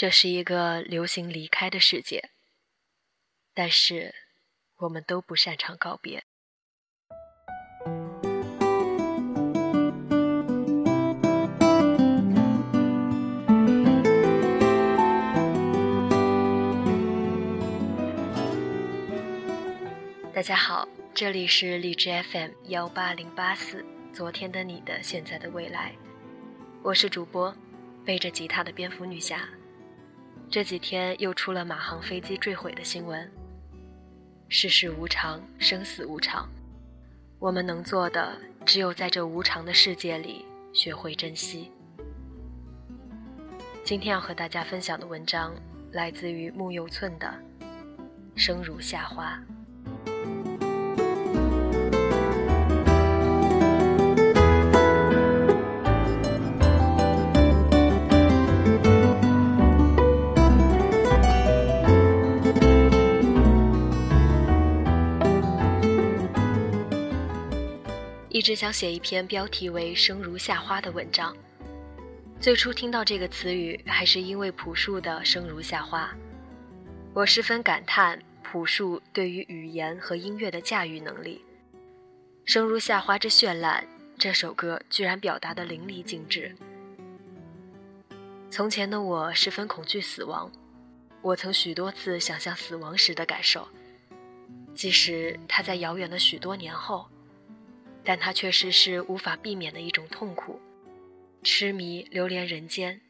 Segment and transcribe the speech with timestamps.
[0.00, 2.30] 这是一个流行离开的世界，
[3.52, 4.14] 但是
[4.78, 6.24] 我们都不擅长告别。
[20.32, 25.94] 大家好，这里是荔枝 FM 幺八零八四，昨天的你的现在的未来，
[26.82, 27.54] 我是主播
[28.02, 29.46] 背着吉他的蝙蝠女侠。
[30.50, 33.30] 这几天又出了马航飞机坠毁的新闻。
[34.48, 36.48] 世事无常，生死无常，
[37.38, 38.36] 我们能做的
[38.66, 41.70] 只有在这无常的世界里学会珍惜。
[43.84, 45.54] 今天要和大家分享的文章
[45.92, 47.32] 来自于木有寸的
[48.34, 49.40] 《生如夏花》。
[68.40, 71.36] 一直想写一篇标题为“生如夏花”的文章。
[72.40, 76.06] 最初听到这个词语，还是因为朴树的《生如夏花》，
[77.12, 81.44] 我十分感叹朴树对于语言和音乐的驾驭能力。
[82.50, 83.84] 《生如夏花之绚烂》
[84.16, 86.56] 这首歌居然表达的淋漓尽致。
[88.50, 90.50] 从前的我十分恐惧死亡，
[91.20, 93.68] 我曾许多次想象死亡时的感受，
[94.74, 97.06] 即使它在遥远的许多年后。
[98.04, 100.60] 但它确实是无法避免的一种痛苦，
[101.42, 103.00] 痴迷流连人间。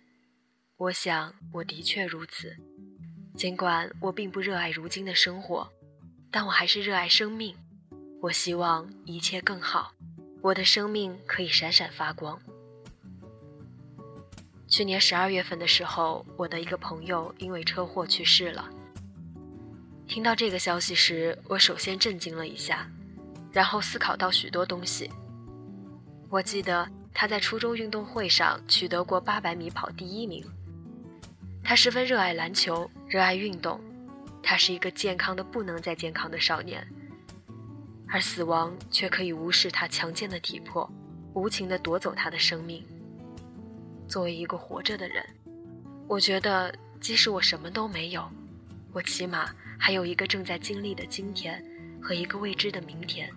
[0.77, 2.57] 我想我的确如此，
[3.37, 5.71] 尽管我并不热爱如今的生活，
[6.31, 7.55] 但我还是热爱生命。
[8.21, 9.93] 我希望一切更好，
[10.43, 12.41] 我的生命可以闪闪发光。
[14.69, 18.71] 去年十二月份的时候，我的一个朋友因为车祸去世了。
[20.07, 22.91] 听到这个消息时，我首先震惊了一下。
[23.53, 25.11] 然后思考到许多东西。
[26.29, 30.45] 我记得他在初中运动会上取得过八百米跑第一名。
[31.63, 33.81] 他十分热爱篮球，热爱运动。
[34.43, 36.87] 他是一个健康的不能再健康的少年，
[38.09, 40.91] 而死亡却可以无视他强健的体魄，
[41.35, 42.85] 无情地夺走他的生命。
[44.09, 45.25] 作为一个活着的人，
[46.09, 48.25] 我觉得即使我什么都没有，
[48.93, 51.63] 我起码还有一个正在经历的今天。
[52.03, 53.31] 和一个未知的明天。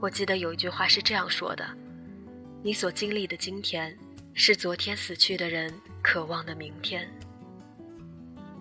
[0.00, 1.66] 我记得有一句话是这样说的
[2.62, 3.96] ：“你所经历的今天，
[4.32, 5.72] 是昨天死去的人
[6.02, 7.08] 渴望的明天。”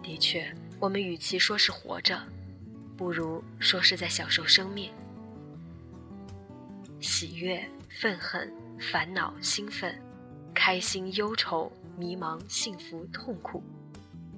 [0.01, 2.19] 的确，我们与其说是活着，
[2.97, 4.91] 不如说是在享受生命。
[6.99, 9.95] 喜悦、愤恨、烦恼、兴奋、
[10.55, 13.61] 开心、忧愁、迷茫、幸福、痛苦，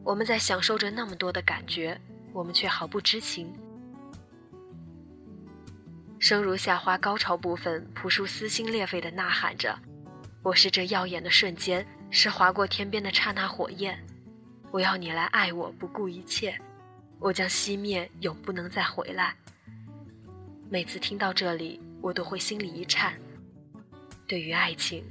[0.03, 1.99] 我们在享受着那么多的感觉。
[2.31, 3.51] 我们却毫不知情。
[6.19, 9.79] 生如夏花高潮部分，朴树撕心裂肺的呐喊着
[10.43, 13.97] ：“我是这耀眼的瞬间，是划过天边的刹那火焰。
[14.69, 16.53] 我要你来爱我，不顾一切。
[17.19, 19.33] 我将熄灭，永不能再回来。”
[20.69, 23.13] 每次听到这里，我都会心里一颤。
[24.27, 25.01] 对于爱情，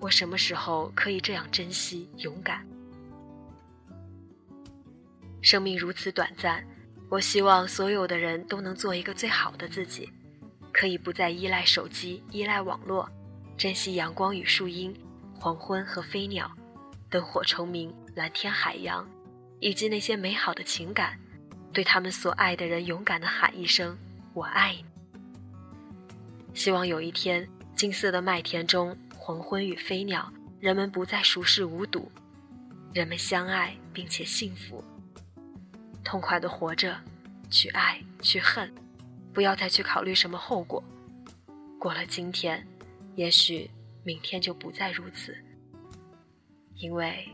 [0.00, 2.66] 我什么时候可以这样珍惜、勇敢？
[5.42, 6.66] 生命如此短暂，
[7.10, 10.10] 我希望所有的人都能做一个最好的自己，
[10.76, 13.08] 可以不再依赖手机、依赖网络，
[13.56, 14.94] 珍惜阳光与树荫、
[15.34, 16.52] 黄昏和飞鸟、
[17.08, 19.08] 灯火虫鸣、蓝天海洋，
[19.58, 21.18] 以及那些美好的情感，
[21.72, 23.96] 对他们所爱的人勇敢地喊一声
[24.34, 24.84] “我爱你”。
[26.52, 32.12] 希望有一天，金色的麦田中，黄昏与飞鸟，人们不再熟视无睹，
[32.92, 34.84] 人们相爱并且幸福。
[36.04, 37.00] 痛快的活着，
[37.48, 38.70] 去爱，去恨，
[39.36, 40.82] 不要再去考虑什么后果。
[41.78, 42.66] 过了今天，
[43.16, 43.70] 也许
[44.02, 45.36] 明天就不再如此。
[46.76, 47.28] 因为，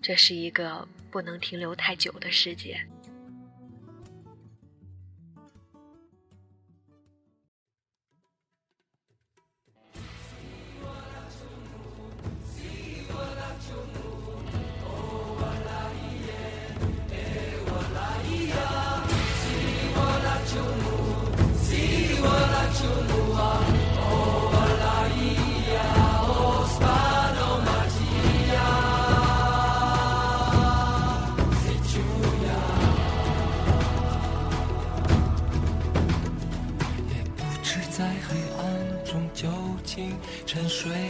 [0.00, 2.80] 这是一个不能停留太久的世界。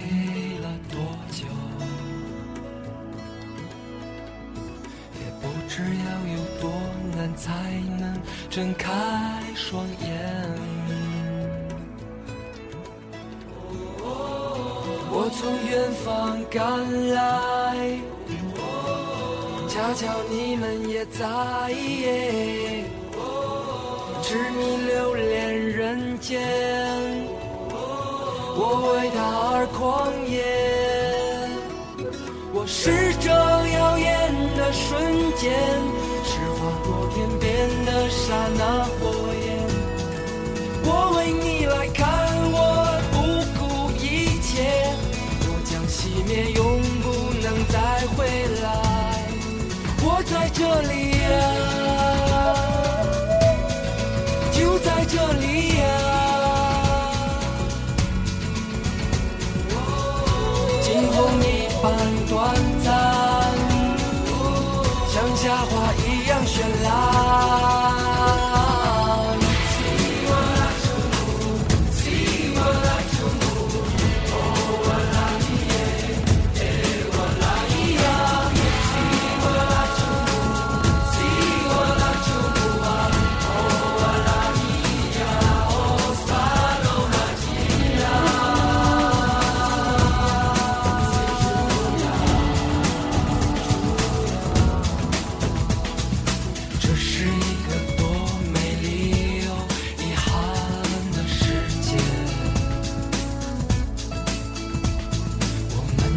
[0.06, 1.00] 给了多
[1.32, 1.44] 久
[5.14, 6.70] 也不知要有多
[7.16, 7.50] 难才
[7.98, 8.92] 能睁开
[9.54, 10.86] 双眼。
[15.18, 17.16] 我从远方赶来
[19.68, 21.26] 恰巧你们也在
[21.72, 22.84] 意
[24.22, 27.35] 只迷流连人间。
[28.58, 28.60] 我
[28.94, 29.20] 为他
[29.52, 30.34] 而狂野。
[32.52, 34.08] 我是这耀眼
[34.56, 34.96] 的瞬
[35.36, 35.52] 间，
[36.24, 37.44] 是划过天边
[37.84, 38.62] 的刹那
[38.96, 38.98] 火
[39.44, 39.46] 焰。
[40.88, 41.44] 我为你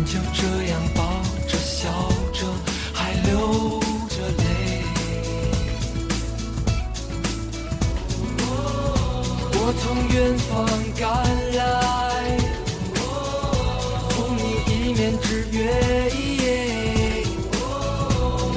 [0.10, 0.42] 就这
[0.72, 1.04] 样抱
[1.48, 1.88] 着笑
[2.34, 2.48] 着，
[2.92, 3.80] 还流
[4.10, 4.42] 着泪。
[9.54, 10.50] 我从远方
[10.98, 11.06] 赶
[11.54, 11.62] 来，
[14.10, 15.60] 赴你一面之约。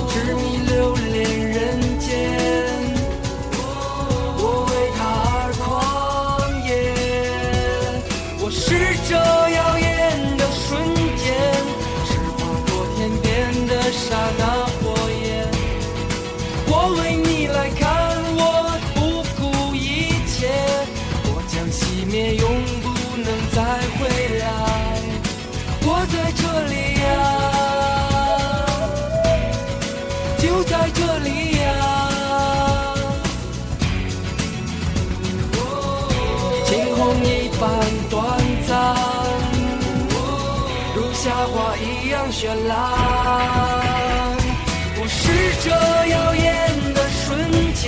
[0.08, 1.14] 痴迷留恋
[1.50, 1.52] 人
[37.62, 37.70] 般
[38.10, 38.18] 短
[38.66, 38.74] 暂，
[40.96, 42.70] 如夏花一样绚烂。
[44.98, 45.22] 我是
[45.62, 45.70] 这
[46.10, 46.44] 耀眼
[46.92, 47.22] 的瞬
[47.74, 47.86] 间，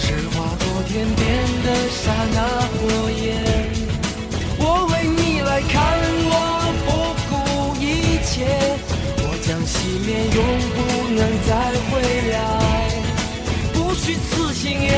[0.00, 0.04] 是
[0.34, 1.22] 划过天边
[1.62, 1.66] 的
[2.00, 2.02] 刹
[2.34, 2.36] 那
[2.74, 2.76] 火
[3.22, 3.24] 焰。
[4.58, 5.78] 我为你来看，
[6.32, 6.34] 我
[6.88, 6.90] 不
[7.30, 7.32] 顾
[7.80, 7.86] 一
[8.26, 8.34] 切，
[9.22, 9.74] 我将熄
[10.04, 10.38] 灭，永
[10.74, 10.76] 不
[11.14, 11.50] 能再
[11.86, 11.90] 回
[12.32, 12.36] 来。
[13.74, 14.92] 不虚此行呀，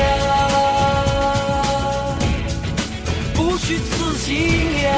[3.71, 4.35] 与此心
[4.83, 4.89] 呀。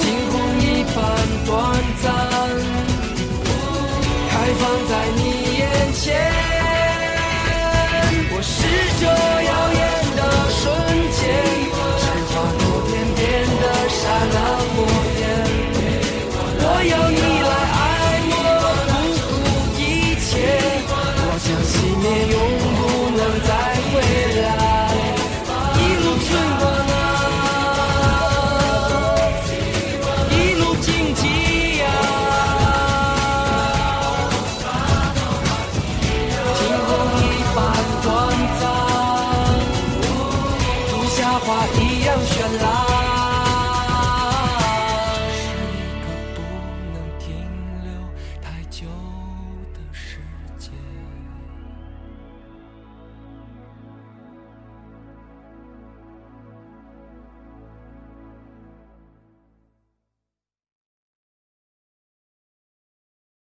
[0.00, 0.96] 惊鸿一般
[1.46, 1.79] 短